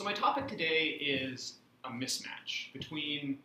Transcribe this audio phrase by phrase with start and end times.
[0.00, 3.38] So my topic today is a mismatch between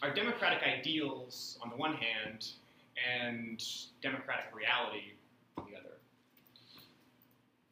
[0.00, 2.52] our democratic ideals on the one hand
[2.96, 3.62] and
[4.00, 5.12] democratic reality
[5.58, 5.92] on the other.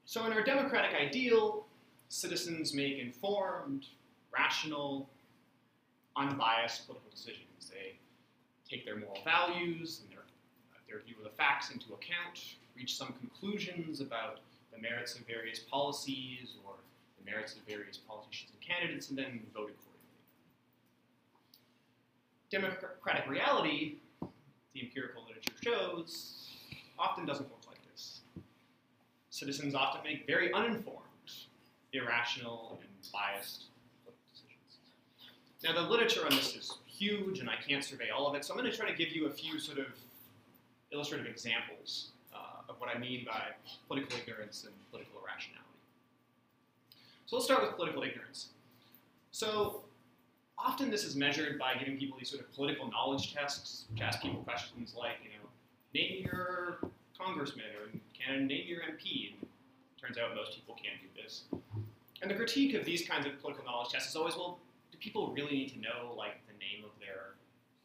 [0.05, 1.65] So in our democratic ideal,
[2.11, 3.87] citizens make informed,
[4.31, 5.09] rational,
[6.17, 7.71] unbiased political decisions.
[7.71, 7.97] They
[8.69, 10.25] take their moral values and their,
[10.75, 14.41] uh, their view of the facts into account, reach some conclusions about
[14.71, 16.75] the merits of various policies or
[17.23, 19.91] the merits of various politicians and candidates, and then vote accordingly.
[22.51, 23.97] Democratic reality,
[24.75, 26.49] the empirical literature shows,
[26.99, 28.21] often doesn't work like this.
[29.31, 31.01] Citizens often make very uninformed,
[31.93, 33.65] irrational, and biased
[34.31, 34.79] decisions.
[35.65, 38.53] Now, the literature on this is huge, and I can't survey all of it, so
[38.53, 39.87] I'm going to try to give you a few sort of
[40.93, 43.41] illustrative examples uh, of what I mean by
[43.89, 45.70] political ignorance and political irrationality.
[47.31, 48.49] So let's start with political ignorance.
[49.31, 49.83] So
[50.59, 54.21] often this is measured by giving people these sort of political knowledge tests, which ask
[54.21, 55.47] people questions like, you know,
[55.95, 56.79] name your
[57.17, 57.87] congressman or
[58.19, 59.31] can name your MP.
[59.31, 59.47] And
[60.03, 61.45] turns out most people can't do this.
[62.21, 64.59] And the critique of these kinds of political knowledge tests is always, well,
[64.91, 67.39] do people really need to know like the name of their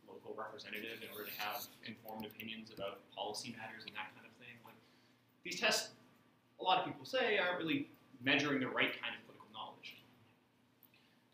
[0.09, 4.33] local representative in order to have informed opinions about policy matters and that kind of
[4.41, 4.57] thing?
[4.65, 4.73] Like
[5.43, 5.93] these tests,
[6.59, 7.89] a lot of people say, aren't really
[8.23, 9.24] measuring the right kind of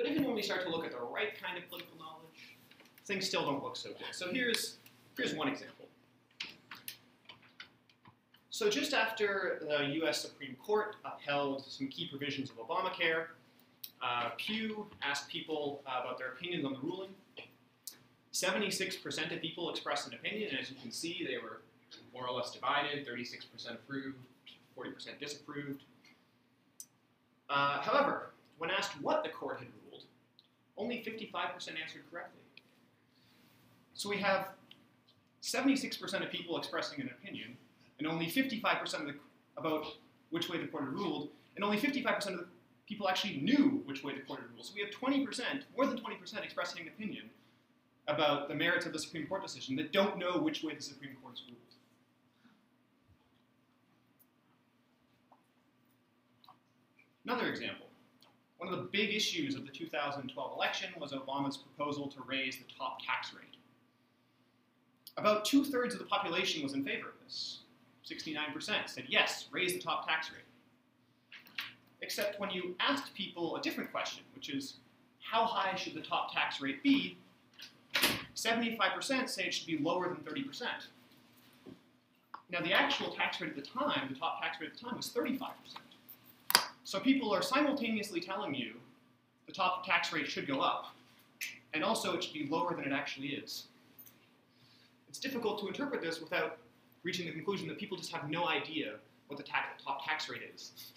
[0.01, 2.57] but even when we start to look at the right kind of political knowledge,
[3.05, 4.07] things still don't look so good.
[4.11, 4.77] So here's,
[5.15, 5.85] here's one example.
[8.49, 13.27] So just after the US Supreme Court upheld some key provisions of Obamacare,
[14.01, 17.09] uh, Pew asked people uh, about their opinions on the ruling.
[18.33, 21.61] 76% of people expressed an opinion, and as you can see, they were
[22.13, 24.17] more or less divided, 36% approved,
[24.75, 25.83] 40% disapproved.
[27.49, 29.67] Uh, however, when asked what the court had
[30.77, 31.33] only 55%
[31.81, 32.41] answered correctly.
[33.93, 34.49] So we have
[35.41, 37.57] 76% of people expressing an opinion,
[37.99, 39.15] and only 55% of the,
[39.57, 39.85] about
[40.29, 42.45] which way the court had ruled, and only 55% of the
[42.87, 44.65] people actually knew which way the court had ruled.
[44.65, 45.41] So we have 20%,
[45.75, 47.29] more than 20% expressing an opinion
[48.07, 51.15] about the merits of the Supreme Court decision that don't know which way the Supreme
[51.21, 51.57] Court's ruled.
[57.23, 57.85] Another example.
[58.61, 62.65] One of the big issues of the 2012 election was Obama's proposal to raise the
[62.77, 63.55] top tax rate.
[65.17, 67.61] About two thirds of the population was in favor of this.
[68.07, 70.43] 69% said yes, raise the top tax rate.
[72.03, 74.75] Except when you asked people a different question, which is
[75.19, 77.17] how high should the top tax rate be,
[78.35, 80.65] 75% say it should be lower than 30%.
[82.51, 84.97] Now, the actual tax rate at the time, the top tax rate at the time,
[84.97, 85.47] was 35%.
[86.91, 88.73] So people are simultaneously telling you
[89.47, 90.87] the top tax rate should go up,
[91.73, 93.67] and also it should be lower than it actually is.
[95.07, 96.57] It's difficult to interpret this without
[97.03, 98.95] reaching the conclusion that people just have no idea
[99.27, 100.91] what the tax, top tax rate is.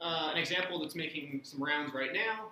[0.00, 2.48] Uh, an example that's making some rounds right now,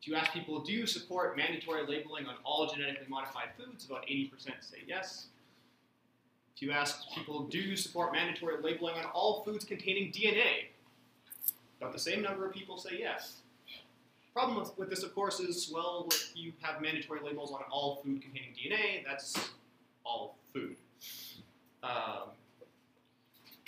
[0.00, 4.02] if you ask people, do you support mandatory labeling on all genetically modified foods, about
[4.06, 5.28] 80% say yes.
[6.62, 10.68] You ask people, do you support mandatory labeling on all foods containing DNA?
[11.80, 13.38] About the same number of people say yes.
[14.32, 18.00] Problem with, with this, of course, is, well, if you have mandatory labels on all
[18.04, 19.50] food containing DNA, that's
[20.06, 20.76] all food.
[21.82, 22.30] Um,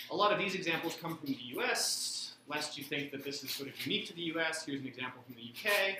[0.09, 3.51] a lot of these examples come from the US, lest you think that this is
[3.51, 4.65] sort of unique to the US.
[4.65, 5.97] Here's an example from the UK.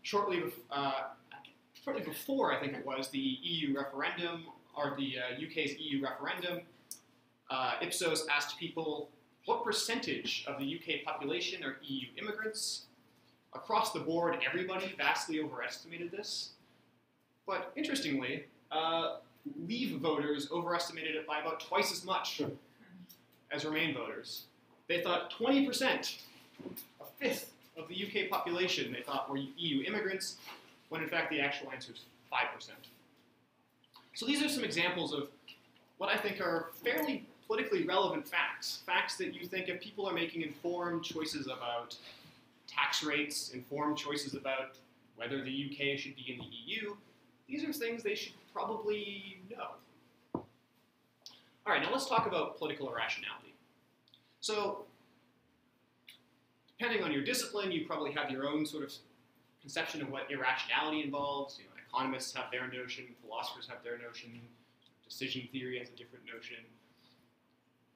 [0.00, 1.02] Shortly, uh,
[1.84, 6.60] shortly before, I think it was, the EU referendum or the uh, UK's EU referendum,
[7.50, 9.08] uh, Ipsos asked people
[9.46, 12.84] what percentage of the UK population are EU immigrants.
[13.54, 16.50] Across the board, everybody vastly overestimated this.
[17.46, 19.16] But interestingly, uh,
[19.66, 22.42] Leave voters overestimated it by about twice as much
[23.50, 24.44] as Remain voters.
[24.86, 26.18] They thought 20%,
[27.00, 30.36] a fifth of the UK population, they thought were EU immigrants,
[30.90, 32.00] when in fact the actual answer is
[32.32, 32.68] 5%.
[34.14, 35.28] So these are some examples of
[35.98, 38.82] what I think are fairly politically relevant facts.
[38.86, 41.96] Facts that you think if people are making informed choices about
[42.66, 44.76] tax rates, informed choices about
[45.16, 46.94] whether the UK should be in the EU,
[47.48, 49.72] these are things they should probably know.
[50.34, 53.54] All right, now let's talk about political irrationality.
[54.40, 54.84] So,
[56.78, 58.92] depending on your discipline, you probably have your own sort of
[59.60, 61.58] conception of what irrationality involves.
[61.58, 64.40] You know, economists have their notion, philosophers have their notion,
[65.06, 66.56] decision theory has a different notion.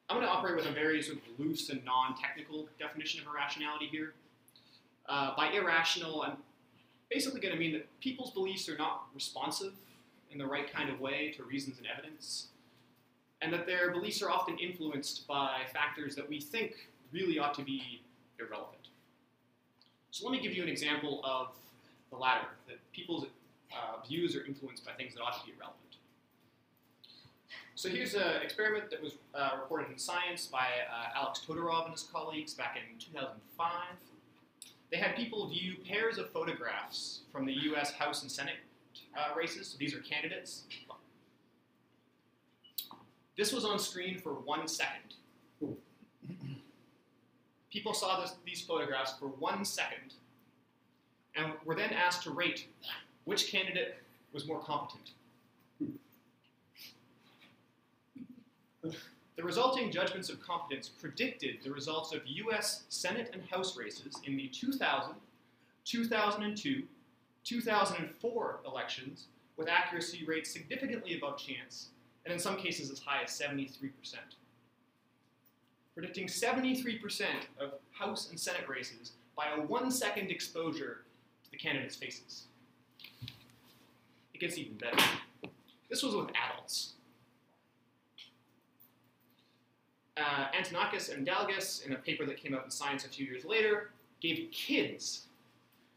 [0.09, 3.87] I'm going to operate with a very sort of loose and non-technical definition of irrationality
[3.87, 4.13] here.
[5.09, 6.37] Uh, by irrational, I'm
[7.11, 9.73] basically going to mean that people's beliefs are not responsive
[10.31, 12.49] in the right kind of way to reasons and evidence,
[13.41, 17.63] and that their beliefs are often influenced by factors that we think really ought to
[17.63, 18.03] be
[18.41, 18.89] irrelevant.
[20.11, 21.49] So let me give you an example of
[22.11, 23.27] the latter, that people's
[23.75, 25.81] uh, views are influenced by things that ought to be irrelevant.
[27.77, 31.93] So here's an experiment that was uh, reported in Science by uh, Alex Todorov and
[31.93, 33.71] his colleagues back in 2005.
[34.91, 38.59] They had people view pairs of photographs from the US House and Senate
[39.17, 39.69] uh, races.
[39.69, 40.63] So these are candidates.
[43.37, 45.15] This was on screen for one second.
[47.71, 50.15] People saw this, these photographs for one second
[51.35, 52.69] and were then asked to rate
[53.25, 53.97] which candidate
[54.33, 55.11] was more competent.
[59.37, 62.85] The resulting judgments of competence predicted the results of U.S.
[62.89, 65.15] Senate and House races in the 2000,
[65.85, 66.83] 2002,
[67.45, 69.27] 2004 elections
[69.57, 71.89] with accuracy rates significantly above chance,
[72.25, 73.91] and in some cases as high as 73%.
[75.95, 77.25] Predicting 73%
[77.61, 81.03] of House and Senate races by a one second exposure
[81.45, 82.45] to the candidates' faces.
[84.45, 85.03] Gets even better.
[85.89, 86.93] This was with adults.
[90.19, 93.47] uh, Antonakis and Dalgas, in a paper that came out in Science a few years
[93.47, 93.89] later,
[94.21, 95.29] gave kids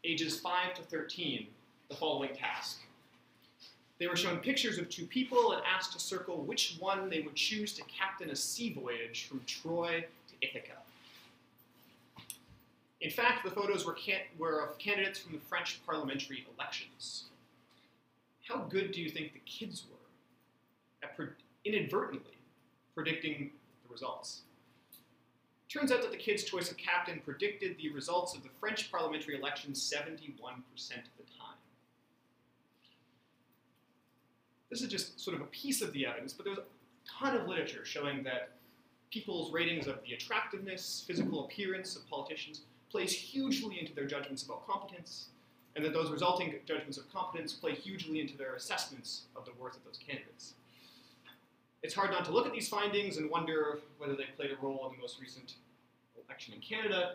[0.02, 1.46] ages 5 to 13
[1.90, 2.78] the following task.
[3.98, 7.34] They were shown pictures of two people and asked to circle which one they would
[7.34, 10.78] choose to captain a sea voyage from Troy to Ithaca.
[13.02, 17.24] In fact, the photos were, can- were of candidates from the French parliamentary elections.
[18.48, 19.98] How good do you think the kids were
[21.06, 21.28] at pre-
[21.64, 22.38] inadvertently
[22.94, 23.50] predicting
[23.84, 24.40] the results.
[25.68, 29.38] Turns out that the kids' choice of captain predicted the results of the French parliamentary
[29.38, 31.58] election 71% of the time.
[34.70, 36.64] This is just sort of a piece of the evidence, but there's a
[37.06, 38.50] ton of literature showing that
[39.12, 44.66] people's ratings of the attractiveness, physical appearance of politicians plays hugely into their judgments about
[44.66, 45.28] competence,
[45.78, 49.76] and that those resulting judgments of competence play hugely into their assessments of the worth
[49.76, 50.54] of those candidates.
[51.84, 54.88] It's hard not to look at these findings and wonder whether they played a role
[54.90, 55.54] in the most recent
[56.26, 57.14] election in Canada.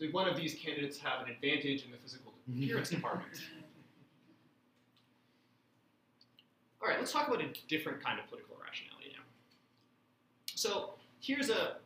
[0.00, 2.64] Did one of these candidates have an advantage in the physical mhm.
[2.64, 3.30] appearance department?
[6.82, 9.22] All right, let's talk about a different kind of political rationality now.
[10.52, 11.76] So here's a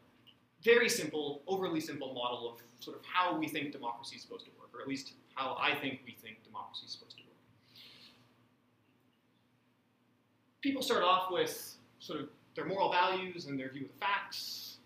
[0.62, 4.50] very simple, overly simple model of sort of how we think democracy is supposed to
[4.58, 7.32] work, or at least how I think we think democracy is supposed to work.
[10.60, 14.78] People start off with sort of their moral values and their view of the facts.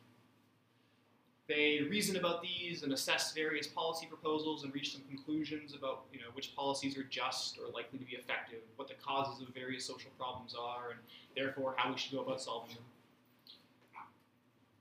[1.49, 6.21] They reason about these and assess various policy proposals and reach some conclusions about you
[6.21, 9.85] know, which policies are just or likely to be effective, what the causes of various
[9.85, 11.01] social problems are, and
[11.35, 12.85] therefore how we should go about solving them.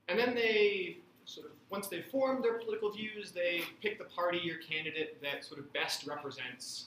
[0.08, 0.98] And then they
[1.28, 5.44] sort of, once they've formed their political views, they pick the party or candidate that
[5.44, 6.86] sort of best represents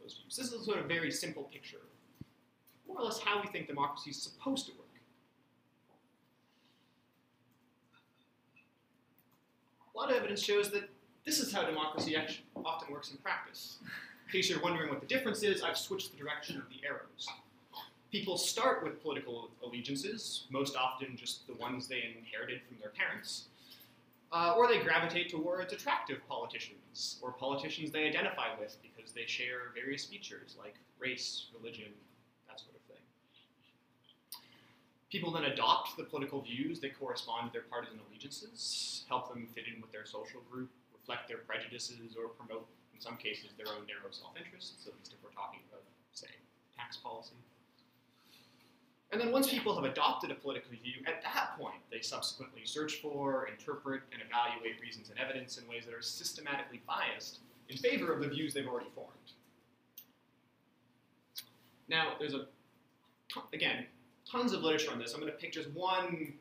[0.00, 0.36] those views.
[0.36, 1.80] This is a sort of very simple picture
[2.96, 4.82] more or less how we think democracy is supposed to work.
[9.94, 10.88] A lot of evidence shows that
[11.24, 12.16] this is how democracy
[12.64, 13.78] often works in practice.
[14.26, 17.28] In case you're wondering what the difference is, I've switched the direction of the arrows.
[18.12, 23.46] People start with political allegiances, most often just the ones they inherited from their parents,
[24.32, 29.72] uh, or they gravitate towards attractive politicians, or politicians they identify with because they share
[29.74, 31.92] various features like race, religion,
[32.48, 33.02] that sort of thing.
[35.10, 39.64] People then adopt the political views that correspond to their partisan allegiances, help them fit
[39.72, 43.86] in with their social group, reflect their prejudices, or promote, in some cases, their own
[43.86, 46.26] narrow self-interests, at least if we're talking about, say,
[46.76, 47.36] tax policy.
[49.12, 52.96] And then once people have adopted a political view, at that point, they subsequently search
[52.96, 58.12] for, interpret, and evaluate reasons and evidence in ways that are systematically biased in favor
[58.12, 59.10] of the views they've already formed.
[61.88, 62.46] Now, there's a,
[63.52, 63.84] again,
[64.30, 65.14] tons of literature on this.
[65.14, 66.32] I'm going to pick just one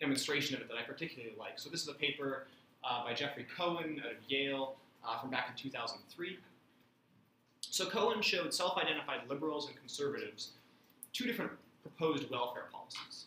[0.00, 1.58] demonstration of it that I particularly like.
[1.58, 2.48] So this is a paper
[2.82, 4.74] uh, by Geoffrey Cohen out of Yale
[5.06, 6.38] uh, from back in 2003.
[7.60, 10.50] So Cohen showed self-identified liberals and conservatives
[11.12, 13.26] two different proposed welfare policies.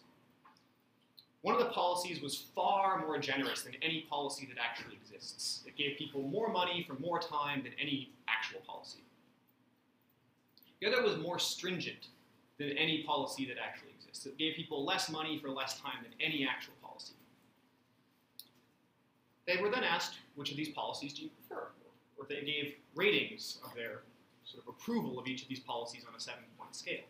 [1.41, 5.61] One of the policies was far more generous than any policy that actually exists.
[5.67, 9.03] It gave people more money for more time than any actual policy.
[10.81, 12.07] The other was more stringent
[12.57, 14.25] than any policy that actually exists.
[14.25, 17.13] It gave people less money for less time than any actual policy.
[19.45, 21.67] They were then asked, which of these policies do you prefer?
[22.17, 24.01] Or they gave ratings of their
[24.45, 27.03] sort of approval of each of these policies on a seven-point scale.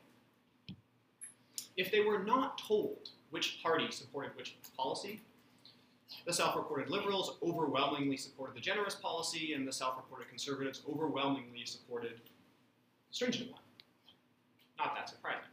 [1.78, 5.22] If they were not told which party supported which policy,
[6.26, 13.12] the self-reported liberals overwhelmingly supported the generous policy, and the self-reported conservatives overwhelmingly supported the
[13.12, 13.62] stringent one.
[14.78, 15.50] Not that surprising.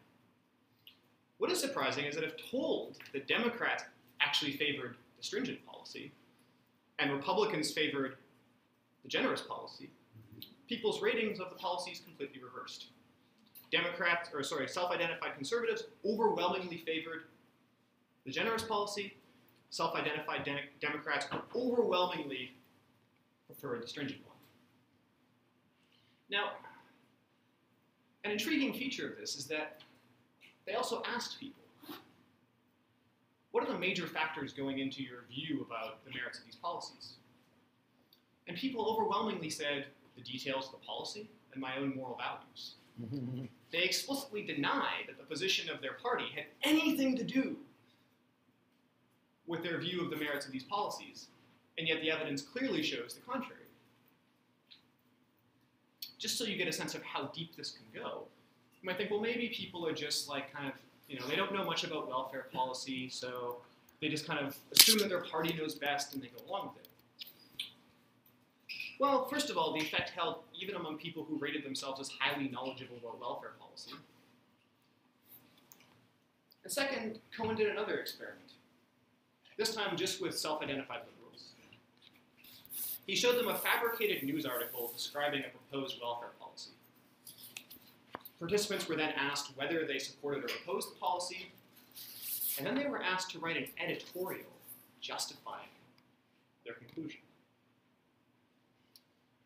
[1.38, 3.84] What is surprising is that if told that Democrats
[4.20, 6.12] actually favored the stringent policy,
[6.98, 8.16] and Republicans favored
[9.02, 9.90] the generous policy,
[10.68, 12.86] people's ratings of the policies completely reversed.
[13.72, 17.24] Democrats, or sorry, self-identified conservatives overwhelmingly favored
[18.24, 19.16] the generous policy.
[19.70, 21.26] Self-identified de Democrats
[21.56, 22.54] overwhelmingly
[23.46, 24.36] preferred the stringent one.
[26.30, 26.50] Now,
[28.24, 29.80] an intriguing feature of this is that
[30.66, 31.62] they also asked people,
[33.50, 37.14] what are the major factors going into your view about the merits of these policies?
[38.46, 39.86] And people overwhelmingly said
[40.16, 42.74] the details of the policy and my own moral values.
[43.72, 47.56] they explicitly deny that the position of their party had anything to do
[49.46, 51.28] with their view of the merits of these policies,
[51.78, 53.60] and yet the evidence clearly shows the contrary.
[56.18, 58.22] Just so you get a sense of how deep this can go,
[58.80, 60.74] you might think, well, maybe people are just like kind of,
[61.08, 63.56] you know, they don't know much about welfare policy, so
[64.00, 66.84] they just kind of assume that their party knows best and they go along with
[66.84, 66.88] it.
[69.02, 72.48] Well, first of all, the effect held even among people who rated themselves as highly
[72.48, 73.94] knowledgeable about welfare policy.
[76.62, 78.52] And second, Cohen did another experiment,
[79.56, 81.48] this time just with self-identified liberals.
[83.04, 86.70] He showed them a fabricated news article describing a proposed welfare policy.
[88.38, 91.50] Participants were then asked whether they supported or opposed the policy,
[92.56, 94.46] and then they were asked to write an editorial
[95.00, 95.70] justifying
[96.64, 97.21] their conclusion.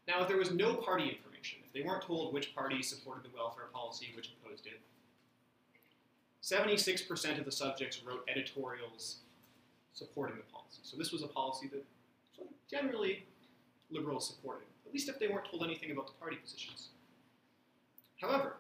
[0.09, 3.37] Now, if there was no party information, if they weren't told which party supported the
[3.37, 4.81] welfare policy, which opposed it,
[6.43, 9.19] 76% of the subjects wrote editorials
[9.95, 10.81] supporting the policy.
[10.83, 11.85] So this was a policy that
[12.71, 13.25] generally
[13.91, 16.91] liberals supported, at least if they weren't told anything about the party positions.
[18.21, 18.57] However,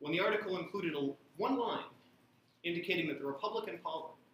[0.00, 1.84] when the article included a, one line
[2.64, 3.78] indicating that the Republican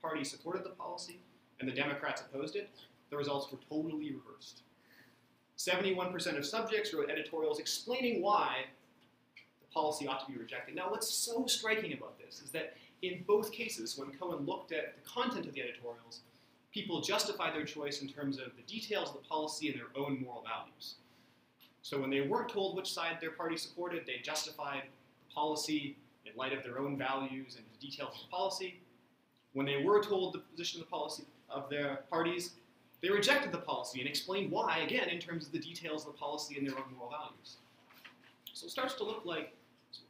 [0.01, 1.21] Party supported the policy
[1.61, 2.71] and the Democrats opposed it,
[3.11, 4.63] the results were totally reversed.
[5.57, 8.67] 71% of subjects wrote editorials explaining why
[9.61, 10.75] the policy ought to be rejected.
[10.75, 14.95] Now, what's so striking about this is that in both cases, when Cohen looked at
[14.97, 16.21] the content of the editorials,
[16.73, 20.23] people justified their choice in terms of the details of the policy and their own
[20.23, 20.97] moral values.
[21.83, 24.83] So when they weren't told which side their party supported, they justified
[25.27, 25.97] the policy
[26.27, 28.81] in light of their own values and the details of the policy.
[29.53, 32.53] When they were told the position of the policy of their parties,
[33.03, 36.19] they rejected the policy and explained why, again, in terms of the details of the
[36.19, 37.57] policy and their own moral values.
[38.53, 39.53] So it starts to look like,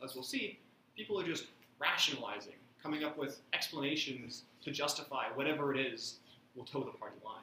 [0.04, 0.58] as we'll see,
[0.96, 1.46] people are just
[1.78, 6.16] rationalizing, coming up with explanations to justify whatever it is
[6.54, 7.42] will toe the party line.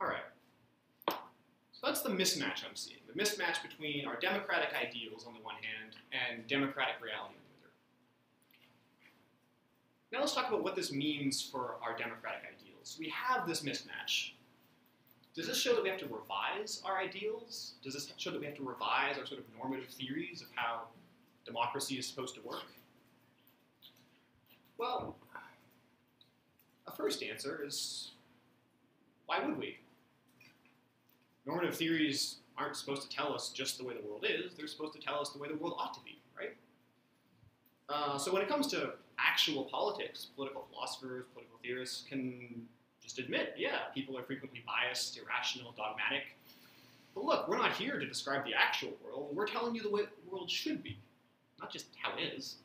[0.00, 0.22] All right.
[1.08, 2.98] So that's the mismatch I'm seeing.
[3.06, 7.34] The mismatch between our democratic ideals on the one hand and democratic reality
[10.12, 12.96] now let's talk about what this means for our democratic ideals.
[12.98, 14.32] We have this mismatch.
[15.34, 17.74] Does this show that we have to revise our ideals?
[17.82, 20.82] Does this show that we have to revise our sort of normative theories of how
[21.44, 22.64] democracy is supposed to work?
[24.78, 25.16] Well,
[26.86, 28.12] a first answer is
[29.26, 29.78] why would we?
[31.46, 34.94] Normative theories aren't supposed to tell us just the way the world is, they're supposed
[34.94, 36.56] to tell us the way the world ought to be, right?
[37.88, 42.66] Uh, so when it comes to actual politics, political philosophers, political theorists can
[43.02, 46.36] just admit, yeah, people are frequently biased, irrational, dogmatic.
[47.14, 49.30] But look, we're not here to describe the actual world.
[49.34, 50.98] We're telling you the way the world should be,
[51.60, 52.56] not just how it is.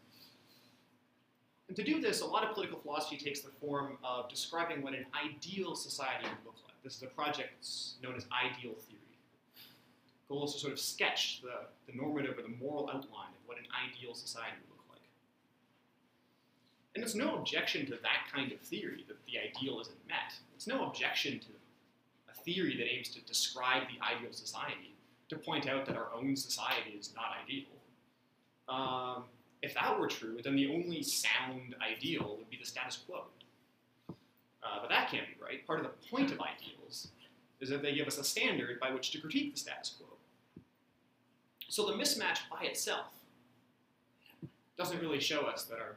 [1.68, 4.94] And to do this, a lot of political philosophy takes the form of describing what
[4.94, 6.76] an ideal society would look like.
[6.84, 7.66] This is a project
[8.04, 9.00] known as ideal theory.
[9.56, 13.48] The goal is to sort of sketch the, the normative or the moral outline of
[13.48, 14.73] what an ideal society would
[16.96, 20.34] and it's no objection to that kind of theory that the ideal isn't met.
[20.56, 21.48] It's no objection to
[22.32, 24.94] a theory that aims to describe the ideal society,
[25.30, 27.66] to point out that our own society is not ideal.
[28.70, 29.24] Um,
[29.62, 33.24] if that were true, then the only sound ideal would be the status quo.
[34.10, 35.66] Uh, but that can't be right.
[35.66, 37.10] Part of the point of ideals
[37.60, 40.08] is that they give us a standard by which to critique the status quo.
[41.70, 43.08] So the mismatch by itself
[44.78, 45.96] doesn't really show us that our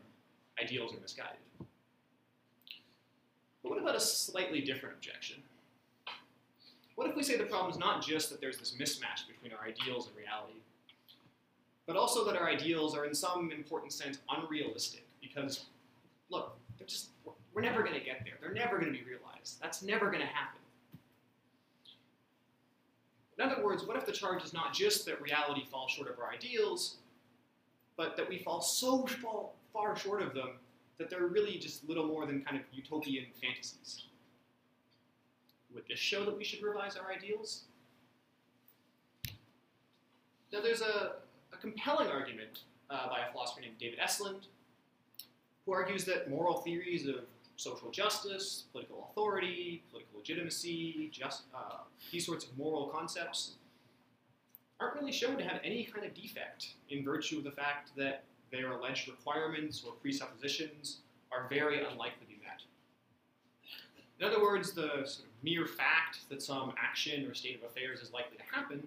[0.63, 1.37] ideals are misguided.
[3.63, 5.43] But what about a slightly different objection?
[6.95, 9.67] What if we say the problem is not just that there's this mismatch between our
[9.67, 10.61] ideals and reality,
[11.87, 15.67] but also that our ideals are in some important sense unrealistic because,
[16.31, 17.09] look, they're just,
[17.55, 18.35] we're never going to get there.
[18.41, 19.61] They're never going to be realized.
[19.61, 20.61] That's never going to happen.
[23.39, 26.19] In other words, what if the charge is not just that reality falls short of
[26.19, 26.97] our ideals,
[27.97, 29.03] but that we fall so
[29.76, 30.50] far short of them
[30.99, 34.04] that they're really just little more than kind of utopian fantasies?
[35.75, 37.64] Would this show that we should revise our ideals?
[40.52, 41.16] Now, there's a,
[41.52, 44.47] a compelling argument uh, by a philosopher named David Estlund,
[45.66, 47.16] who argues that moral theories of
[47.56, 51.78] social justice, political authority, political legitimacy, just, uh,
[52.11, 53.56] these sorts of moral concepts
[54.80, 58.25] aren't really shown to have any kind of defect in virtue of the fact that
[58.50, 60.99] their alleged requirements or presuppositions
[61.33, 62.62] are very unlikely to be met.
[64.19, 68.00] In other words, the sort of mere fact that some action or state of affairs
[68.00, 68.87] is likely to happen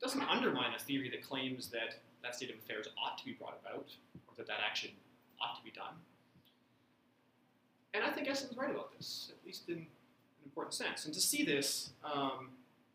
[0.00, 3.58] doesn't undermine a theory that claims that that state of affairs ought to be brought
[3.64, 3.86] about,
[4.26, 4.90] or that that action
[5.40, 5.94] ought to be done.
[7.94, 9.86] And I think Estlund's right about this, at least in an
[10.44, 11.04] important sense.
[11.04, 12.50] And to see this, um,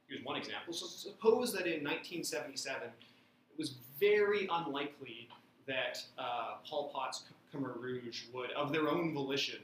[0.08, 0.74] here's one example.
[0.74, 5.30] So suppose that in 1977, it was very unlikely
[5.68, 9.60] that uh, Pol Pot's Khmer Rouge would, of their own volition,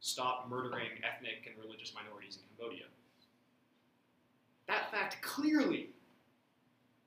[0.00, 2.86] stop murdering ethnic and religious minorities in Cambodia.
[4.68, 5.90] That fact clearly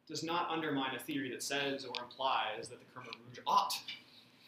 [0.08, 3.74] does not undermine a theory that says or implies that the Khmer Rouge ought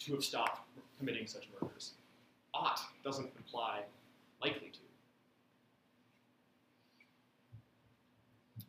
[0.01, 0.61] to have stopped
[0.99, 1.93] committing such murders
[2.55, 3.81] ought doesn't imply
[4.41, 4.79] likely to.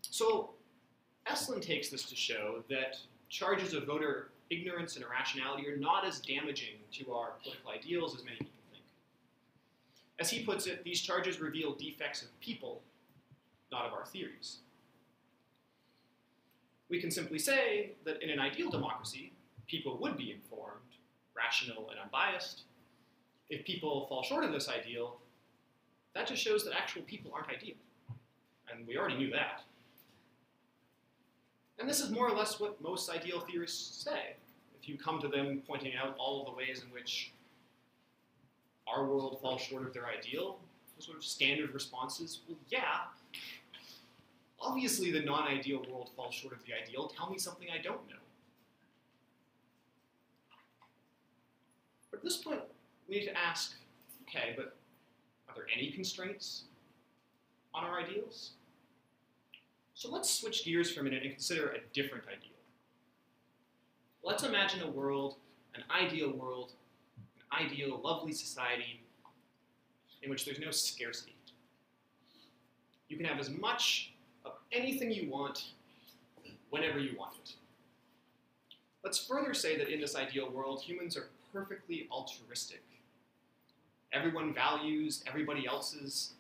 [0.03, 0.51] So
[1.31, 6.21] Estlund takes this to show that charges of voter ignorance and irrationality are not as
[6.21, 8.85] damaging to our political ideals as many people think.
[10.19, 12.83] As he puts it, these charges reveal defects of people,
[13.73, 14.59] not of our theories.
[16.89, 19.33] We can simply say that in an ideal democracy,
[19.67, 20.81] people would be informed,
[21.37, 22.63] rational, and unbiased,
[23.51, 25.19] if people fall short of this ideal,
[26.15, 27.75] that just shows that actual people aren't ideal.
[28.71, 29.63] And we already knew that.
[31.79, 34.35] And this is more or less what most ideal theorists say.
[34.81, 37.33] If you come to them pointing out all of the ways in which
[38.87, 40.59] our world falls short of their ideal,
[40.99, 43.05] sort of standard responses, well, yeah,
[44.61, 47.09] obviously the non ideal world falls short of the ideal.
[47.09, 48.17] Tell me something I don't know.
[52.11, 52.61] But at this point,
[53.09, 53.75] we need to ask,
[54.23, 54.77] okay, but
[55.49, 56.63] are there any constraints
[57.75, 58.53] on our ideals?
[59.97, 62.53] So let's switch gears for a minute and consider a different ideal.
[64.23, 65.37] Let's imagine a world,
[65.75, 66.73] an ideal world,
[67.17, 69.01] an ideal, lovely society
[70.23, 71.35] in which there's no scarcity.
[73.09, 74.13] You can have as much
[74.45, 75.71] of anything you want
[76.69, 77.55] whenever you want it.
[79.03, 82.83] Let's further say that in this ideal world, humans are perfectly altruistic
[84.13, 86.33] Everyone values everybody else's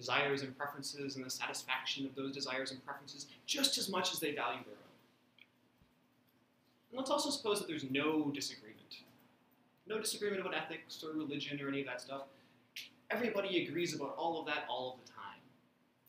[0.00, 4.18] desires and preferences and the satisfaction of those desires and preferences just as much as
[4.18, 4.96] they value their own.
[6.90, 9.02] And let's also suppose that there's no disagreement.
[9.86, 12.22] No disagreement about ethics or religion or any of that stuff.
[13.10, 15.40] Everybody agrees about all of that all of the time.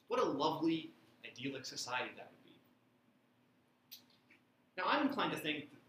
[0.07, 0.91] What a lovely,
[1.25, 2.55] idyllic society that would be.
[4.77, 5.79] Now, I'm inclined to think, that,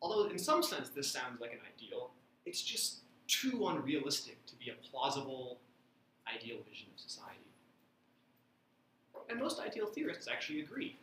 [0.00, 2.10] although in some sense this sounds like an ideal,
[2.46, 5.58] it's just too unrealistic to be a plausible,
[6.36, 7.38] ideal vision of society.
[9.28, 10.96] And most ideal theorists actually agree.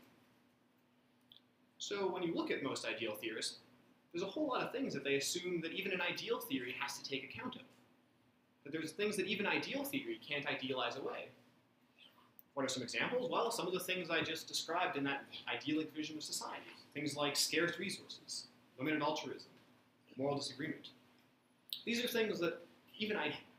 [1.77, 3.59] So when you look at most ideal theorists,
[4.11, 6.97] there's a whole lot of things that they assume that even an ideal theory has
[6.97, 7.61] to take account of.
[8.63, 11.29] That there's things that even ideal theory can't idealize away.
[12.53, 13.29] What are some examples?
[13.31, 16.65] Well, some of the things I just described in that idyllic vision of society.
[16.93, 18.47] Things like scarce resources,
[18.79, 19.51] limited altruism,
[20.17, 20.89] moral disagreement.
[21.85, 22.59] These are things that
[22.97, 23.15] even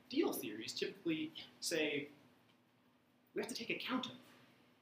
[0.08, 2.08] ideal theories typically say
[3.34, 4.12] we have to take account of.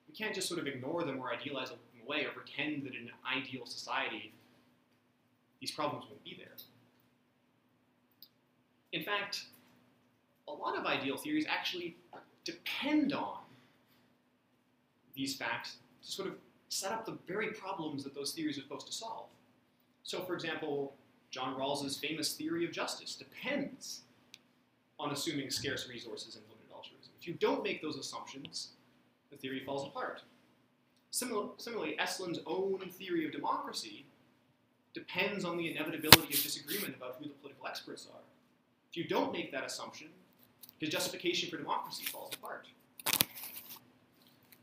[0.09, 3.03] We can't just sort of ignore them or idealize them away or pretend that in
[3.03, 4.33] an ideal society
[5.61, 6.55] these problems won't be there.
[8.93, 9.45] In fact,
[10.49, 11.97] a lot of ideal theories actually
[12.45, 13.39] depend on
[15.15, 16.35] these facts to sort of
[16.69, 19.27] set up the very problems that those theories are supposed to solve.
[20.05, 20.95] So, for example,
[21.31, 24.03] John Rawls's famous theory of justice depends
[24.99, 27.13] on assuming scarce resources and limited altruism.
[27.21, 28.71] If you don't make those assumptions,
[29.31, 30.23] the theory falls apart.
[31.11, 34.07] Similar, similarly, Estlund's own theory of democracy
[34.95, 38.21] depends on the inevitability of disagreement about who the political experts are.
[38.91, 40.09] If you don't make that assumption,
[40.79, 42.67] his justification for democracy falls apart.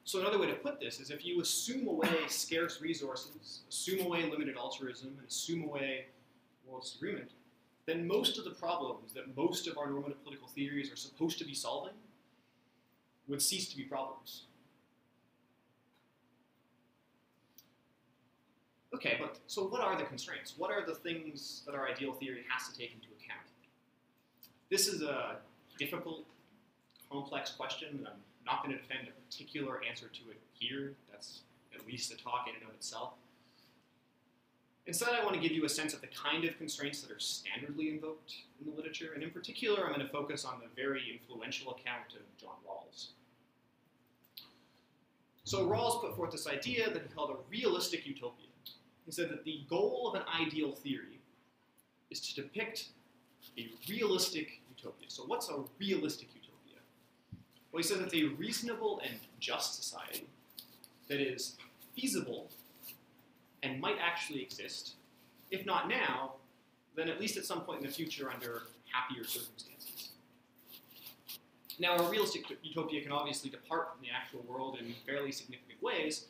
[0.06, 4.30] So another way to put this is if you assume away scarce resources, assume away
[4.30, 6.06] limited altruism, and assume away
[6.68, 7.32] world disagreement,
[7.86, 11.46] then most of the problems that most of our normative political theories are supposed to
[11.46, 11.94] be solving
[13.28, 14.44] would cease to be problems.
[18.94, 20.54] Okay, but so what are the constraints?
[20.58, 23.48] What are the things that our ideal theory has to take into account?
[24.70, 25.38] This is a
[25.78, 26.24] difficult,
[27.12, 28.14] complex question, and I'm
[28.46, 30.94] not going to defend a particular answer to it here.
[31.12, 31.42] That's
[31.74, 33.14] at least a talk in and of itself.
[34.86, 37.16] Instead, I want to give you a sense of the kind of constraints that are
[37.16, 41.04] standardly invoked in the literature, and in particular, I'm going to focus on the very
[41.12, 43.08] influential account of John Rawls.
[45.46, 48.48] So Rawls put forth this idea that he called a realistic utopia.
[49.06, 51.20] He said that the goal of an ideal theory
[52.10, 52.88] is to depict
[53.58, 55.10] a realistic utopia.
[55.10, 56.80] So what's a realistic utopia?
[57.72, 60.28] Well, he says it's a reasonable and just society
[61.08, 61.56] that is
[61.96, 62.50] feasible
[63.64, 64.96] and might actually exist,
[65.50, 66.34] if not now,
[66.96, 70.10] then at least at some point in the future under happier circumstances.
[71.80, 76.26] Now, a realistic utopia can obviously depart from the actual world in fairly significant ways,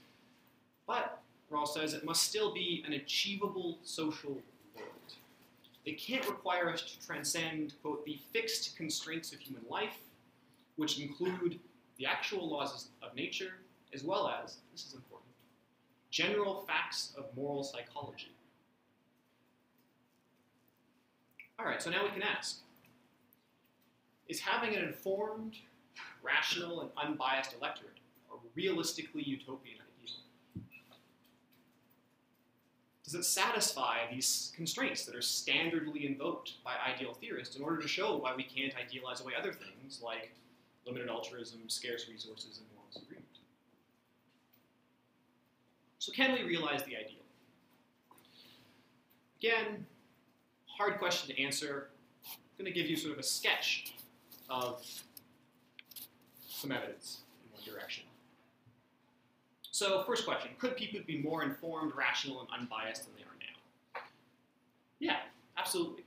[0.88, 4.42] but Rawls says it must still be an achievable social
[4.76, 4.90] world.
[5.86, 9.98] It can't require us to transcend, quote, the fixed constraints of human life,
[10.78, 11.60] which include
[11.98, 13.56] the actual laws of nature,
[13.94, 15.23] as well as, this is important,
[16.14, 18.32] general facts of moral psychology.
[21.58, 22.60] All right, so now we can ask
[24.28, 25.56] Is having an informed,
[26.22, 27.98] rational, and unbiased electorate
[28.32, 29.84] a realistically utopian ideal?
[33.04, 37.88] Does it satisfy these constraints that are standardly invoked by ideal theorists in order to
[37.88, 40.32] show why we can't idealize away other things like
[40.86, 43.23] limited altruism, scarce resources, and moral disagreement?
[46.04, 47.24] So can we realize the ideal?
[49.40, 49.86] Again,
[50.66, 51.92] hard question to answer.
[52.28, 53.94] I'm going to give you sort of a sketch
[54.50, 54.86] of
[56.46, 58.04] some evidence in one direction.
[59.72, 64.02] So first question, could people be more informed, rational, and unbiased than they are now?
[65.00, 65.20] Yeah,
[65.58, 66.04] absolutely.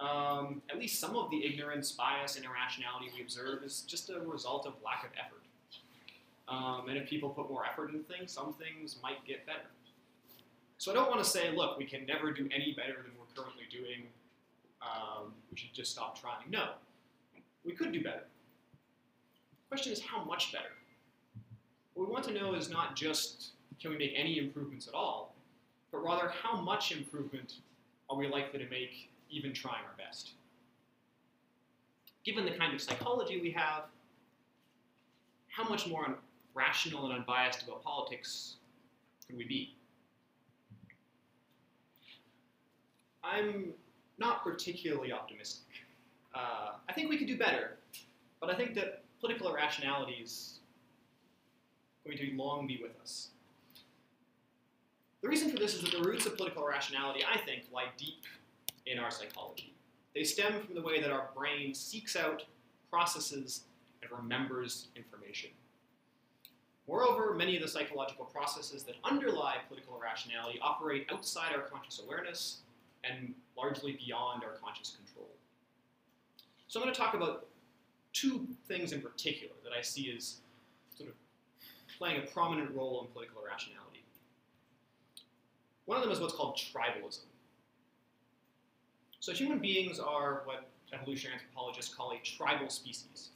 [0.00, 4.18] Um, at least some of the ignorance, bias, and irrationality we observe is just a
[4.20, 5.39] result of lack of effort.
[6.50, 9.70] Um, and if people put more effort into things, some things might get better.
[10.78, 13.40] So I don't want to say, look, we can never do any better than we're
[13.40, 14.08] currently doing.
[14.82, 16.50] Um, we should just stop trying.
[16.50, 16.70] No,
[17.64, 18.24] we could do better.
[18.24, 20.72] The question is, how much better?
[21.94, 25.34] What we want to know is not just can we make any improvements at all,
[25.92, 27.54] but rather how much improvement
[28.08, 30.30] are we likely to make even trying our best?
[32.24, 33.84] Given the kind of psychology we have,
[35.48, 36.18] how much more
[36.54, 38.56] rational and unbiased about politics
[39.26, 39.76] could we be?
[43.22, 43.72] I'm
[44.18, 45.66] not particularly optimistic.
[46.34, 47.76] Uh, I think we could do better,
[48.40, 50.60] but I think that political irrationality is
[52.04, 53.28] going to long be with us.
[55.22, 58.24] The reason for this is that the roots of political irrationality, I think, lie deep
[58.86, 59.74] in our psychology.
[60.14, 62.44] They stem from the way that our brain seeks out,
[62.90, 63.64] processes,
[64.02, 65.50] and remembers information.
[66.90, 72.62] Moreover, many of the psychological processes that underlie political irrationality operate outside our conscious awareness
[73.04, 75.28] and largely beyond our conscious control.
[76.66, 77.46] So I'm going to talk about
[78.12, 80.38] two things in particular that I see as
[80.96, 81.14] sort of
[81.96, 84.02] playing a prominent role in political irrationality.
[85.84, 87.26] One of them is what's called tribalism.
[89.20, 93.28] So human beings are what evolutionary anthropologists call a tribal species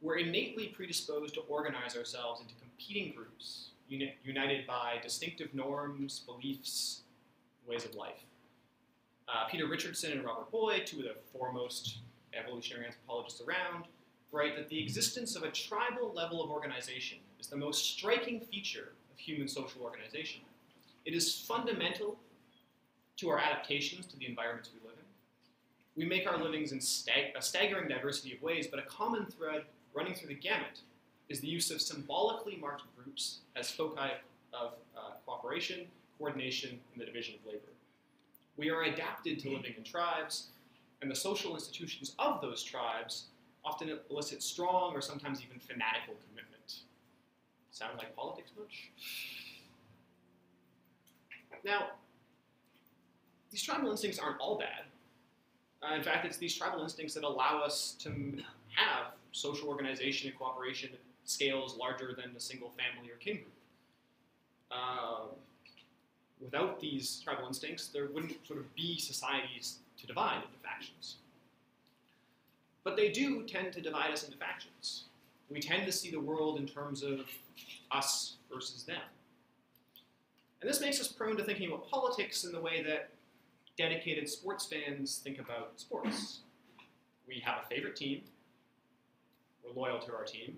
[0.00, 7.00] we're innately predisposed to organize ourselves into competing groups, uni- united by distinctive norms, beliefs,
[7.66, 8.24] ways of life.
[9.28, 11.98] Uh, Peter Richerson and Robert Boyd, two of the foremost
[12.32, 13.86] evolutionary anthropologists around,
[14.30, 18.92] write that the existence of a tribal level of organization is the most striking feature
[19.12, 20.42] of human social organization.
[21.04, 22.16] It is fundamental
[23.16, 25.04] to our adaptations to the environments we live in.
[26.02, 29.62] We make our livings in stag- a staggering diversity of ways, but a common thread
[29.96, 30.80] running through the gamut
[31.28, 34.12] is the use of symbolically marked groups as foci
[34.52, 35.86] of uh, cooperation,
[36.18, 37.72] coordination, and the division of labor.
[38.56, 40.48] We are adapted to living in tribes,
[41.02, 43.24] and the social institutions of those tribes
[43.64, 46.80] often elicit strong or sometimes even fanatical commitment.
[47.72, 48.90] Sound like politics much?
[51.64, 51.88] Now,
[53.50, 54.84] these tribal instincts aren't all bad.
[55.82, 58.10] Uh, in fact, it's these tribal instincts that allow us to
[58.76, 60.90] have social organization and cooperation
[61.24, 63.52] scales larger than a single family or kin group.
[64.70, 65.26] Uh,
[66.40, 71.16] without these tribal instincts, there wouldn't sort of be societies to divide into factions.
[72.82, 75.04] But they do tend to divide us into factions.
[75.50, 77.20] We tend to see the world in terms of
[77.90, 79.00] us versus them.
[80.60, 83.10] And this makes us prone to thinking about politics in the way that
[83.76, 86.40] dedicated sports fans think about sports.
[87.28, 88.22] We have a favorite team,
[89.66, 90.56] we're loyal to our team,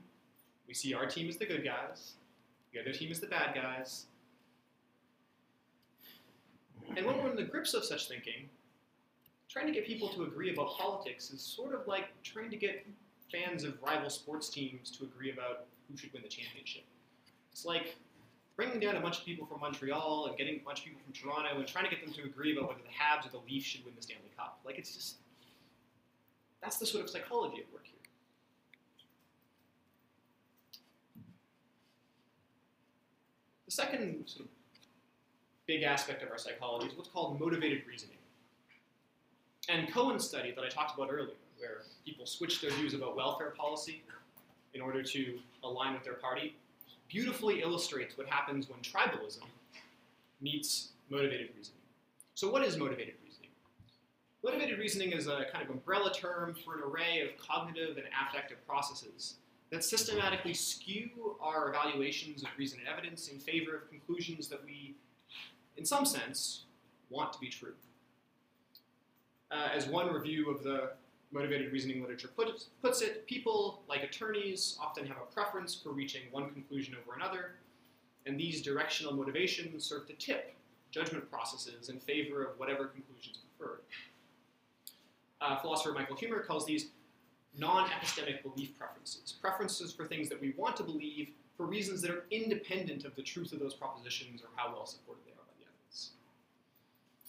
[0.66, 2.14] we see our team as the good guys,
[2.73, 4.07] the other team is the bad guys.
[6.97, 8.49] And when we're in the grips of such thinking,
[9.49, 12.87] trying to get people to agree about politics is sort of like trying to get
[13.33, 16.85] fans of rival sports teams to agree about who should win the championship.
[17.53, 17.97] It's like
[18.57, 21.12] bringing down a bunch of people from Montreal and getting a bunch of people from
[21.12, 23.66] Toronto and trying to get them to agree about whether the Habs or the Leafs
[23.66, 24.61] should win the Stanley Cup.
[24.64, 25.16] Like it's just
[26.62, 27.94] that's the sort of psychology at work here.
[33.79, 34.51] Second sort of
[35.69, 38.17] big aspect of our psychology is what's called motivated reasoning.
[39.69, 43.51] And Cohen's study that I talked about earlier, where people switch their views about welfare
[43.51, 44.03] policy
[44.75, 46.57] in order to align with their party,
[47.09, 49.45] beautifully illustrates what happens when tribalism
[50.41, 51.81] meets motivated reasoning.
[52.35, 53.51] So, what is motivated reasoning?
[54.43, 58.59] Motivated reasoning is a kind of umbrella term for an array of cognitive and affective
[58.67, 59.35] processes
[59.70, 64.94] that systematically skew our evaluations of reason and evidence in favor of conclusions that we,
[65.76, 66.64] in some sense,
[67.11, 67.74] want to be true.
[69.50, 70.90] Uh, as one review of the
[71.33, 76.22] motivated reasoning literature put, puts it, people, like attorneys, often have a preference for reaching
[76.31, 77.52] one conclusion over another,
[78.26, 80.54] and these directional motivations serve to tip
[80.90, 83.81] judgment processes in favor of whatever conclusion is preferred.
[85.40, 86.88] Uh, philosopher Michael Huemer calls these
[87.59, 92.25] non-epistemic belief preferences, preferences for things that we want to believe for reasons that are
[92.31, 95.66] independent of the truth of those propositions or how well supported they are by the
[95.66, 96.11] evidence.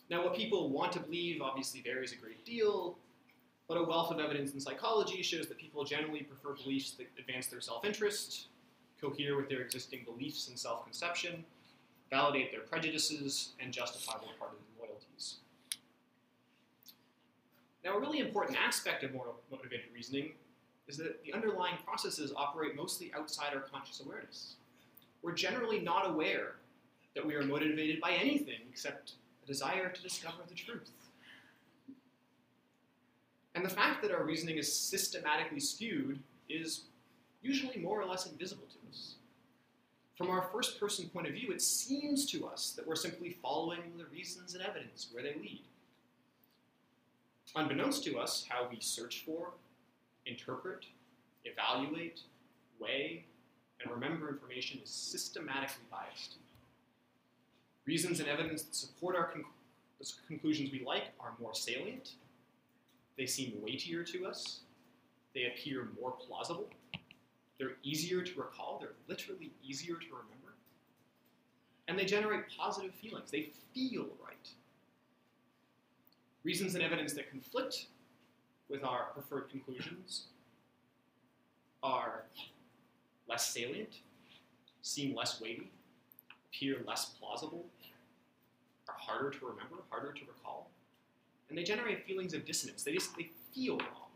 [0.10, 2.96] Now, what people want to believe obviously varies a great deal,
[3.68, 7.48] but a wealth of evidence in psychology shows that people generally prefer beliefs that advance
[7.48, 8.48] their self-interest,
[9.02, 11.44] cohere with their existing beliefs and self-conception,
[12.10, 15.38] validate their prejudices, and justify their partisan loyalties.
[17.84, 20.32] Now, a really important aspect of motivated reasoning
[20.88, 24.56] is that the underlying processes operate mostly outside our conscious awareness.
[25.22, 26.56] We're generally not aware
[27.16, 29.14] that we are motivated by anything except
[29.44, 30.92] a desire to discover the truth.
[33.56, 36.82] And the fact that our reasoning is systematically skewed is
[37.42, 39.16] usually more or less invisible to us.
[40.18, 43.82] From our first person point of view, it seems to us that we're simply following
[43.98, 45.62] the reasons and evidence where they lead.
[47.56, 49.50] Unbeknownst to us, how we search for,
[50.26, 50.86] interpret,
[51.46, 52.22] evaluate,
[52.80, 53.26] weigh,
[53.82, 56.36] and remember information is systematically biased.
[57.86, 59.34] Reasons and evidence that support our
[60.00, 62.12] the conclusions we like are more salient,
[63.18, 64.62] they seem weightier to us,
[65.36, 66.70] they appear more plausible,
[67.58, 70.54] they're easier to recall, they're literally easier to remember,
[71.88, 73.30] and they generate positive feelings.
[73.30, 74.50] They feel right.
[76.44, 77.88] Reasons and evidence that conflict
[78.70, 80.28] with our preferred conclusions
[81.84, 82.24] are
[83.28, 84.00] less salient,
[84.82, 85.70] seem less weighty,
[86.48, 87.66] appear less plausible,
[88.88, 90.70] are harder to remember, harder to recall,
[91.50, 92.84] and they generate feelings of dissonance.
[92.84, 94.10] They they feel wrong.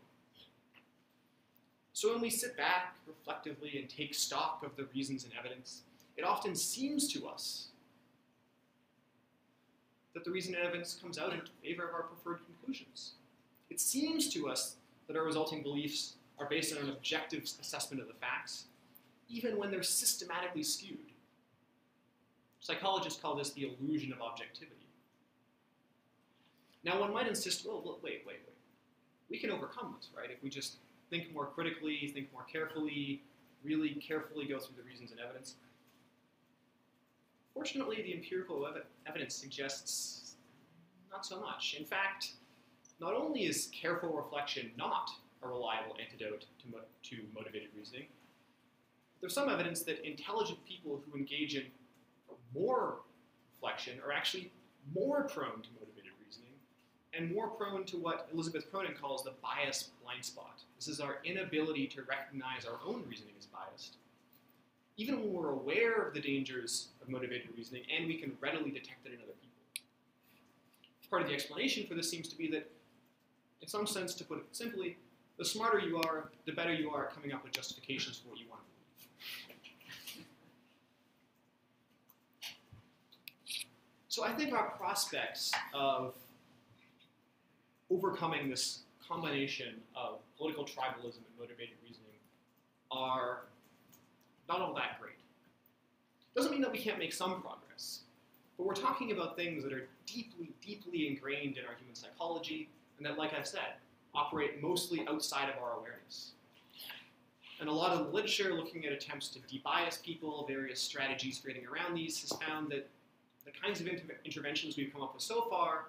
[1.92, 5.82] So when we sit back reflectively and take stock of the reasons and evidence,
[6.16, 7.68] it often seems to us
[10.14, 13.12] that the reason and evidence comes out in favor of our preferred conclusions.
[13.68, 18.08] It seems to us that our resulting beliefs are based on an objective assessment of
[18.08, 18.64] the facts,
[19.28, 20.98] even when they're systematically skewed.
[22.60, 24.86] Psychologists call this the illusion of objectivity.
[26.84, 28.40] Now, one might insist, well, wait, wait, wait.
[29.30, 30.30] We can overcome this, right?
[30.30, 30.76] If we just
[31.10, 33.22] think more critically, think more carefully,
[33.64, 35.54] really carefully go through the reasons and evidence.
[37.54, 40.34] Fortunately, the empirical ev- evidence suggests
[41.10, 41.76] not so much.
[41.78, 42.32] In fact,
[43.00, 45.10] not only is careful reflection not
[45.42, 48.06] a reliable antidote to, mo- to motivated reasoning,
[49.20, 51.64] there's some evidence that intelligent people who engage in
[52.54, 52.96] more
[53.54, 54.50] reflection are actually
[54.94, 56.52] more prone to motivated reasoning
[57.14, 60.62] and more prone to what Elizabeth Cronin calls the bias blind spot.
[60.76, 63.96] This is our inability to recognize our own reasoning as biased
[64.96, 69.04] even when we're aware of the dangers of motivated reasoning and we can readily detect
[69.06, 69.50] it in other people.
[71.10, 72.70] Part of the explanation for this seems to be that,
[73.60, 74.96] in some sense, to put it simply,
[75.36, 78.38] the smarter you are, the better you are at coming up with justifications for what
[78.38, 80.26] you want to believe.
[84.08, 86.14] So I think our prospects of
[87.90, 92.18] overcoming this combination of political tribalism and motivated reasoning
[92.90, 93.40] are
[94.48, 95.14] not all that great.
[96.34, 98.00] Doesn't mean that we can't make some progress,
[98.56, 103.06] but we're talking about things that are deeply, deeply ingrained in our human psychology, and
[103.06, 103.74] that, like I've said,
[104.14, 106.32] operate mostly outside of our awareness.
[107.60, 111.48] And a lot of the literature looking at attempts to debias people, various strategies for
[111.48, 112.88] getting around these, has found that
[113.44, 115.86] the kinds of inter- interventions we've come up with so far,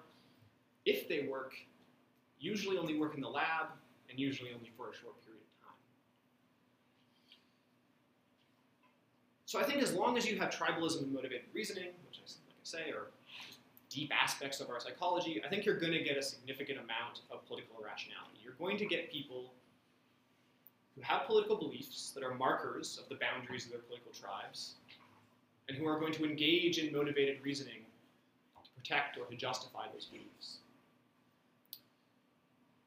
[0.84, 1.54] if they work,
[2.38, 3.66] usually only work in the lab
[4.08, 5.74] and usually only for a short period of time.
[9.46, 12.56] So I think as long as you have tribalism and motivated reasoning, which, I, like
[12.60, 13.06] I say, are
[13.88, 17.46] deep aspects of our psychology, I think you're going to get a significant amount of
[17.46, 18.40] political irrationality.
[18.42, 19.52] You're going to get people
[20.96, 24.74] who have political beliefs that are markers of the boundaries of their political tribes,
[25.68, 27.84] and who are going to engage in motivated reasoning
[28.64, 30.58] to protect or to justify those beliefs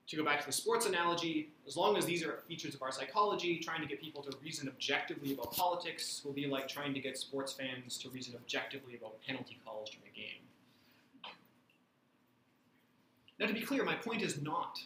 [0.09, 2.91] to go back to the sports analogy, as long as these are features of our
[2.91, 6.99] psychology, trying to get people to reason objectively about politics will be like trying to
[6.99, 11.31] get sports fans to reason objectively about penalty calls during a game.
[13.39, 14.79] Now, to be clear, my point is not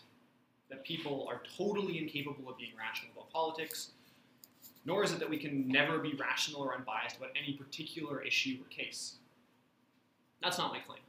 [0.70, 3.92] that people are totally incapable of being rational about politics,
[4.86, 8.58] nor is it that we can never be rational or unbiased about any particular issue
[8.62, 9.16] or case.
[10.42, 11.00] That's not my claim.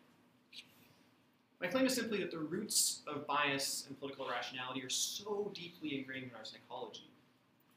[1.64, 5.98] My claim is simply that the roots of bias and political irrationality are so deeply
[5.98, 7.08] ingrained in our psychology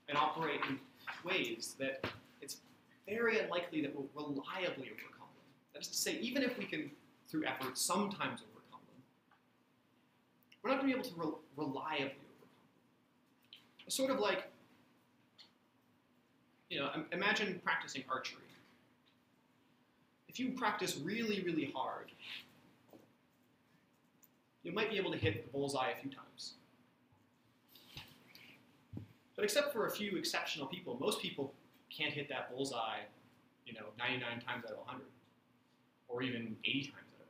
[0.10, 0.78] and operate in
[1.24, 2.06] ways that
[2.42, 2.58] it's
[3.08, 5.48] very unlikely that we'll reliably overcome them.
[5.72, 6.92] That is to say, even if we can,
[7.30, 9.02] through effort, sometimes overcome them,
[10.62, 12.50] we're not going to be able to re- reliably overcome them.
[13.86, 14.52] It's sort of like,
[16.70, 18.42] you know, imagine practicing archery.
[20.28, 22.12] If you practice really, really hard
[24.68, 26.56] you might be able to hit the bullseye a few times.
[29.36, 31.54] But except for a few exceptional people, most people
[31.90, 33.00] can't hit that bullseye,
[33.66, 35.06] you know, 99 times out of 100,
[36.10, 37.30] or even 80 times out of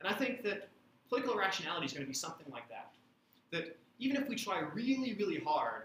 [0.00, 0.68] And I think that
[1.08, 2.90] political rationality is going to be something like that.
[3.50, 5.84] That even if we try really, really hard,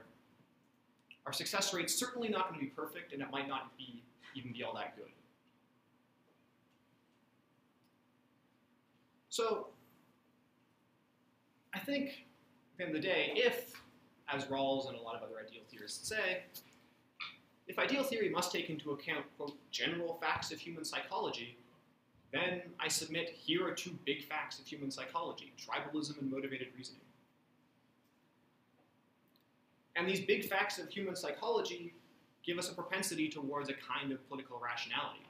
[1.25, 4.03] our success rate's certainly not going to be perfect, and it might not be
[4.35, 5.11] even be all that good.
[9.31, 9.67] So
[11.73, 13.71] I think at the end of the day, if,
[14.27, 16.43] as Rawls and a lot of other ideal theorists say,
[17.65, 21.57] if ideal theory must take into account, quote, general facts of human psychology,
[22.33, 26.99] then I submit here are two big facts of human psychology tribalism and motivated reasoning.
[29.95, 31.93] And these big facts of human psychology
[32.45, 35.21] give us a propensity towards a kind of political rationality.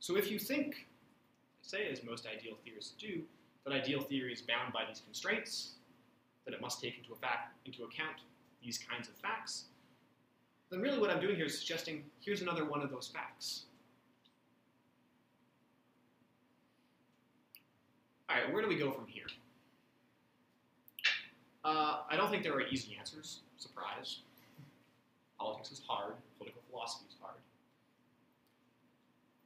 [0.00, 0.86] So if you think
[1.64, 3.22] say, as most ideal theorists do,
[3.64, 5.72] that ideal theory is bound by these constraints,
[6.44, 8.16] that it must take into, fact, into account
[8.62, 9.64] these kinds of facts,
[10.70, 13.64] then really what I'm doing here is suggesting here's another one of those facts.
[18.28, 19.26] All right, where do we go from here?
[21.64, 23.40] Uh, I don't think there are easy answers.
[23.56, 24.20] Surprise.
[25.38, 26.14] Politics is hard.
[26.38, 27.36] Political philosophy is hard.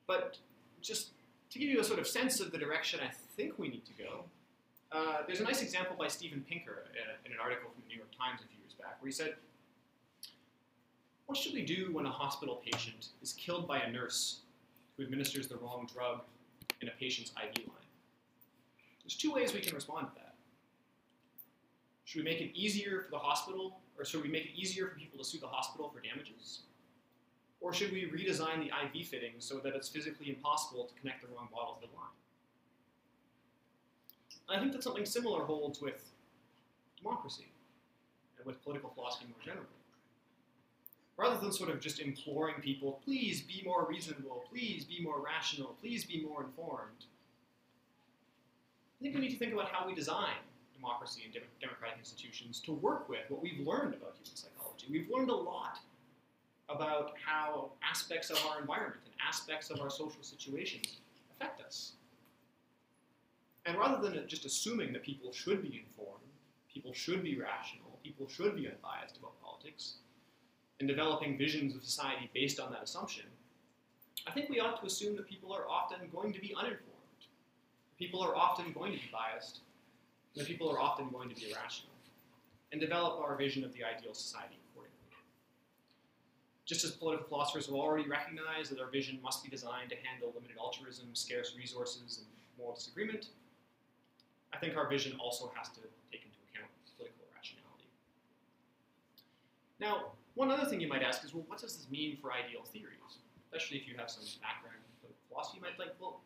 [0.06, 0.38] But
[0.80, 1.10] just
[1.58, 3.92] to give you a sort of sense of the direction I think we need to
[3.92, 4.24] go,
[4.92, 7.96] uh, there's a nice example by Steven Pinker in, in an article from the New
[7.96, 9.34] York Times a few years back, where he said,
[11.26, 14.40] What should we do when a hospital patient is killed by a nurse
[14.96, 16.20] who administers the wrong drug
[16.80, 17.88] in a patient's IV line?
[19.02, 20.34] There's two ways we can respond to that.
[22.04, 24.94] Should we make it easier for the hospital, or should we make it easier for
[24.94, 26.60] people to sue the hospital for damages?
[27.60, 31.28] Or should we redesign the IV fitting so that it's physically impossible to connect the
[31.34, 32.06] wrong bottle to the line?
[34.48, 36.10] I think that something similar holds with
[36.96, 37.48] democracy
[38.38, 39.66] and with political philosophy more generally.
[41.16, 45.76] Rather than sort of just imploring people, please be more reasonable, please be more rational,
[45.80, 47.06] please be more informed,
[49.00, 50.34] I think we need to think about how we design
[50.74, 54.86] democracy and democratic institutions to work with what we've learned about human psychology.
[54.90, 55.78] We've learned a lot
[56.68, 60.98] about how aspects of our environment and aspects of our social situations
[61.34, 61.92] affect us.
[63.66, 66.24] And rather than just assuming that people should be informed,
[66.72, 69.94] people should be rational, people should be unbiased about politics,
[70.80, 73.24] and developing visions of society based on that assumption,
[74.26, 76.84] I think we ought to assume that people are often going to be uninformed.
[77.98, 79.60] People are often going to be biased,
[80.36, 81.92] and people are often going to be irrational,
[82.72, 84.58] and develop our vision of the ideal society.
[86.68, 90.30] Just as political philosophers have already recognized that our vision must be designed to handle
[90.36, 92.26] limited altruism, scarce resources, and
[92.58, 93.28] moral disagreement,
[94.52, 95.80] I think our vision also has to
[96.12, 97.88] take into account political rationality.
[99.80, 102.68] Now, one other thing you might ask is, well, what does this mean for ideal
[102.68, 103.24] theories?
[103.48, 106.20] Especially if you have some background in political philosophy, you might think, well,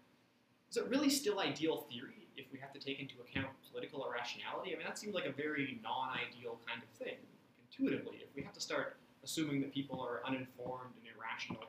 [0.68, 4.74] is it really still ideal theory if we have to take into account political irrationality?
[4.74, 7.22] I mean, that seems like a very non-ideal kind of thing.
[7.70, 11.64] Intuitively, if we have to start assuming that people are uninformed and irrational,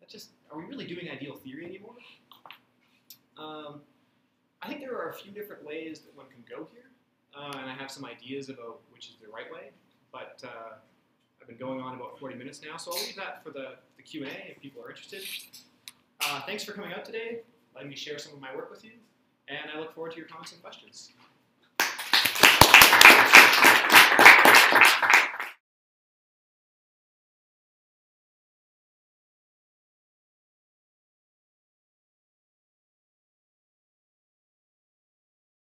[0.00, 1.94] that just are we really doing ideal theory anymore?
[3.38, 3.80] Um,
[4.62, 6.90] I think there are a few different ways that one can go here,
[7.36, 9.70] uh, and I have some ideas about which is the right way.
[10.12, 10.74] But uh,
[11.40, 14.02] I've been going on about 40 minutes now, so I'll leave that for the, the
[14.02, 15.22] Q&A if people are interested.
[16.20, 17.40] Uh, thanks for coming out today
[17.74, 18.92] letting me share some of my work with you,
[19.48, 21.12] and I look forward to your comments and questions.